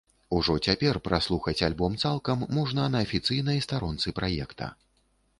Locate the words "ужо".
0.35-0.53